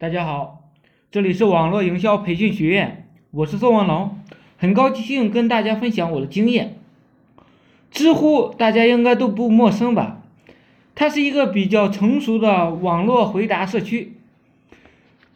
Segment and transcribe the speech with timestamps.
[0.00, 0.62] 大家好，
[1.10, 4.16] 这里是网络营销培训学院，我是宋文龙，
[4.56, 6.78] 很高兴跟大家分享我的经验。
[7.90, 10.22] 知乎大家应该都不陌生吧？
[10.94, 14.14] 它是一个比较成熟的网络回答社区，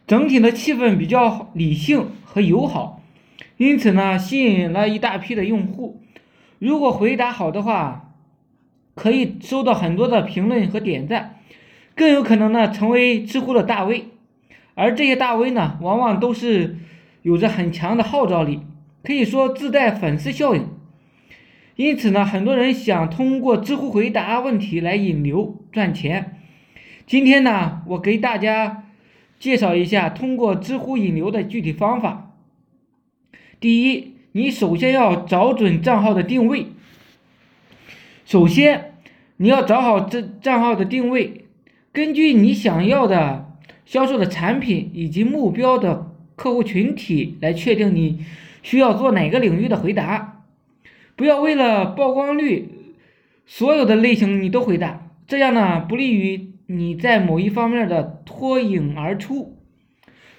[0.07, 3.03] 整体的气氛比较理性和友好，
[3.57, 6.01] 因此呢，吸引了一大批的用户。
[6.57, 8.15] 如果回答好的话，
[8.95, 11.37] 可以收到很多的评论和点赞，
[11.93, 14.05] 更有可能呢成为知乎的大 V。
[14.75, 16.75] 而这些大 V 呢，往往都是
[17.21, 18.59] 有着很强的号召力，
[19.03, 20.67] 可以说自带粉丝效应。
[21.77, 26.39] 因此呢，很多人想通过知乎回答问题来引流赚钱。
[27.07, 28.83] 今天呢，我给大家
[29.39, 32.33] 介绍一下通过知乎引流的具体方法。
[33.61, 36.67] 第一，你首先要找准账号的定位。
[38.25, 38.95] 首先，
[39.37, 41.45] 你要找好这账号的定位，
[41.93, 43.54] 根据你想要的。
[43.85, 48.25] 销售的产品以及目标的客户群体来确定你
[48.63, 50.43] 需要做哪个领域的回答，
[51.15, 52.67] 不要为了曝光率，
[53.45, 59.55] 所有的类型你都回答，这样呢不利于你在某一方面的脱颖而出，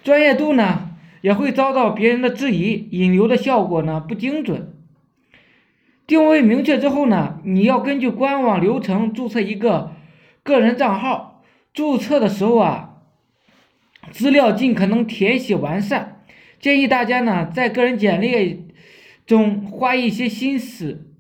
[0.03, 0.91] 专业度呢
[1.23, 4.75] 也会遭到别人的质疑，引流的效果呢不精准。
[6.07, 9.93] 定位明确之后呢，你要根据官网流程注册一个
[10.43, 12.86] 个人账号，注册的时候啊。
[14.17, 16.23] 资料尽可能填写完善，
[16.59, 18.67] 建议大家呢在个人简历
[19.27, 21.13] 中花一些心思，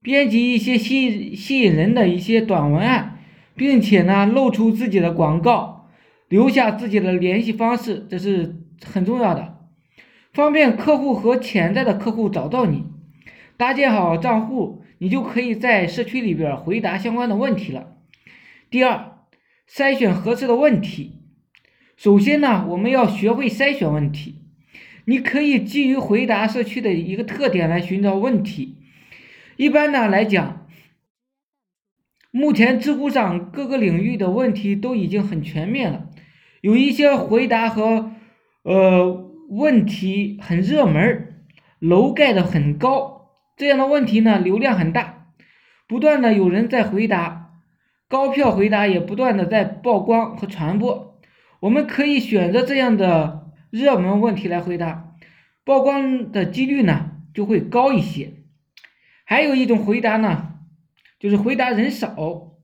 [0.00, 3.18] 编辑一些吸吸引人的一些短文案，
[3.54, 5.90] 并且呢露出自己的广告，
[6.30, 9.58] 留下自己的联系方式，这是很重要的，
[10.32, 12.86] 方便客户和潜在的客户找到你。
[13.58, 17.98] 搭建好账户，你就可以在社区里边回答相关的问题了。
[18.70, 19.18] 第二，
[19.70, 21.19] 筛选合适的问题。
[22.00, 24.36] 首先呢，我们要学会筛选问题。
[25.04, 28.78] 你可以基于回答社区的一个特点来寻找问题。
[29.58, 30.66] 一般呢来讲，
[32.30, 36.06] 目前知乎上各个领域的问题都已经很全面了。
[36.62, 38.12] 有一些回答和
[38.62, 41.44] 呃问题很热门，
[41.80, 43.28] 楼盖的很高，
[43.58, 45.26] 这样的问题呢流量很大，
[45.86, 47.50] 不断的有人在回答，
[48.08, 51.09] 高票回答也不断的在曝光和传播。
[51.60, 55.14] 我们可以选择这样的热门问题来回答，
[55.64, 58.32] 曝光的几率呢就会高一些。
[59.24, 60.54] 还有一种回答呢，
[61.18, 62.56] 就是回答人少，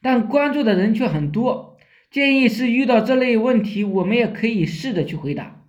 [0.00, 1.76] 但关注的人却很多。
[2.10, 5.64] 建议是遇到这类问题，我们也可以试着去回答。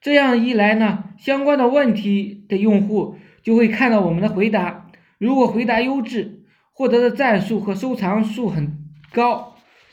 [0.00, 4.90] 这样一来呢，相关的问题的用户就会看到我们的回答。
[5.18, 6.42] 如果回答优质，
[6.72, 8.76] 获得的赞数和收藏数很
[9.12, 9.51] 高。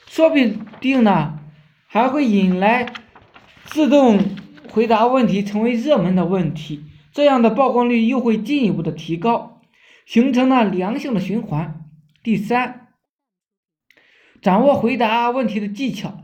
[0.10, 0.36] 说不
[0.82, 1.40] 定呢，
[1.86, 2.92] 还会引来
[3.66, 4.20] 自动
[4.68, 9.62] 回答问题成为热门的问题，这样的曝光率又会进一步的提高，
[10.08, 11.86] 形成了良性的循环。
[12.24, 12.88] 第三，
[14.42, 16.24] 掌握回答问题的技巧，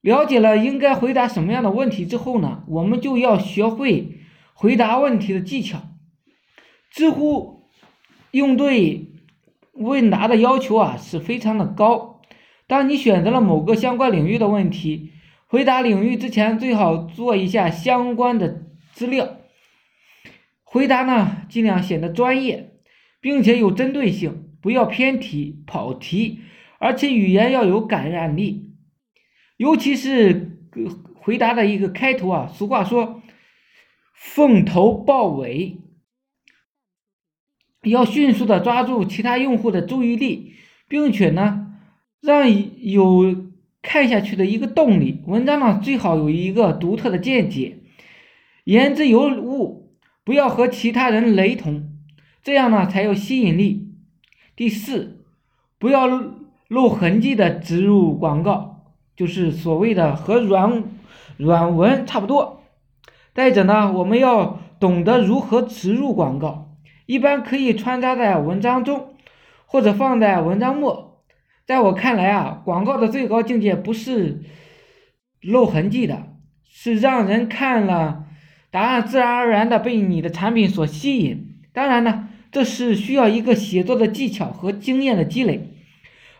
[0.00, 4.22] 了解了应该回答什么样的问题之后呢，我们就要学会
[4.54, 5.82] 回答问题的技巧。
[6.90, 7.68] 知乎
[8.30, 9.12] 应对
[9.72, 12.17] 问答的要求啊是非常的高。
[12.68, 15.12] 当你选择了某个相关领域的问题，
[15.46, 19.38] 回答领域之前最好做一下相关的资料。
[20.64, 22.74] 回答呢，尽量显得专业，
[23.22, 26.40] 并且有针对性，不要偏题跑题，
[26.78, 28.74] 而且语言要有感染力。
[29.56, 30.60] 尤其是
[31.14, 33.22] 回答的一个开头啊，俗话说
[34.12, 35.78] “凤头豹尾”，
[37.84, 40.52] 要迅速的抓住其他用户的注意力，
[40.86, 41.64] 并且呢。
[42.20, 42.46] 让
[42.80, 43.46] 有
[43.80, 45.22] 看下去的一个动力。
[45.26, 47.78] 文章呢最好有一个独特的见解，
[48.64, 49.92] 言之有物，
[50.24, 51.90] 不要和其他人雷同，
[52.42, 53.88] 这样呢才有吸引力。
[54.56, 55.24] 第四，
[55.78, 56.06] 不要
[56.66, 58.82] 露痕迹的植入广告，
[59.16, 60.84] 就是所谓的和软
[61.36, 62.62] 软文差不多。
[63.32, 66.74] 再者呢，我们要懂得如何植入广告，
[67.06, 69.14] 一般可以穿插在文章中，
[69.64, 71.07] 或者放在文章末。
[71.68, 74.42] 在我看来啊，广告的最高境界不是
[75.42, 76.34] 露痕迹的，
[76.64, 78.24] 是让人看了
[78.70, 81.60] 答案自然而然的被你的产品所吸引。
[81.74, 85.74] 当然呢，这是需要一个写作的技巧和经验的积累。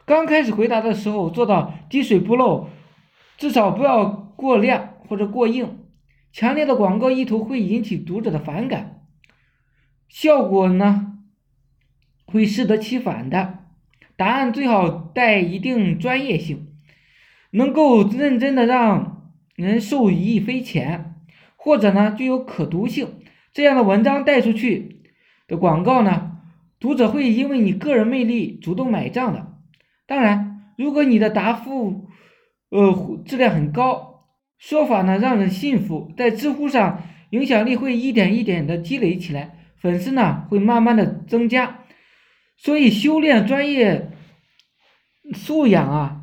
[0.06, 2.70] 刚开始回答的时候做到滴水不漏，
[3.36, 5.80] 至少不要过亮或者过硬。
[6.32, 9.02] 强烈的广告意图会引起读者的反感，
[10.08, 11.18] 效果呢
[12.24, 13.67] 会适得其反的。
[14.18, 16.66] 答案最好带一定专业性，
[17.52, 21.14] 能够认真的让人受益匪浅，
[21.54, 23.08] 或者呢具有可读性，
[23.52, 25.02] 这样的文章带出去
[25.46, 26.32] 的广告呢，
[26.80, 29.52] 读者会因为你个人魅力主动买账的。
[30.04, 32.08] 当然，如果你的答复
[32.70, 34.24] 呃质量很高，
[34.58, 41.84] 说法呢让人信服，在知乎上影响力会一点一点的积累起来，粉丝呢会慢慢的增加。
[42.58, 44.10] 所以修炼专业
[45.32, 46.22] 素养啊，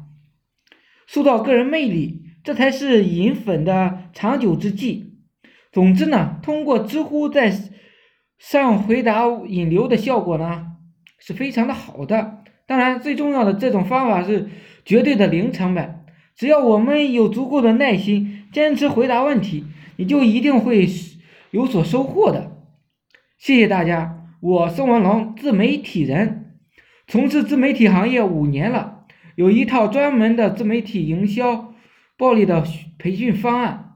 [1.08, 5.16] 塑造个人魅力，这才是引粉的长久之计。
[5.72, 7.52] 总之呢，通过知乎在
[8.38, 10.74] 上回答引流的效果呢
[11.20, 12.44] 是非常的好的。
[12.68, 14.50] 当然，最重要的这种方法是
[14.84, 16.04] 绝对的零成本。
[16.36, 19.64] 只要我们有足够的耐心，坚持回答问题，
[19.96, 20.86] 你就一定会
[21.52, 22.52] 有所收获的。
[23.38, 24.25] 谢谢大家。
[24.48, 26.60] 我宋文龙，自媒体人，
[27.08, 31.74] 从事自媒体行业五年了，有一套专门的自媒体营销
[32.16, 32.64] 暴力的
[33.00, 33.96] 培训方案，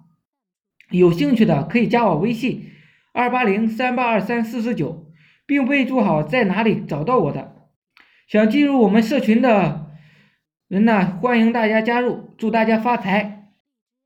[0.90, 2.72] 有兴趣的可以加我微信
[3.14, 5.12] 二八零三八二三四四九，
[5.46, 7.68] 并备注好在哪里找到我的。
[8.28, 9.92] 想进入我们社群的
[10.68, 13.39] 人呢，欢迎大家加入，祝大家发财。